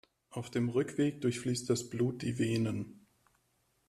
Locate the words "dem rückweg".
0.49-1.21